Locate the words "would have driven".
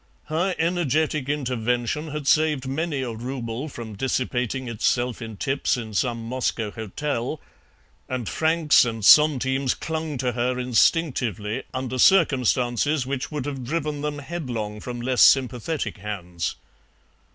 13.31-14.01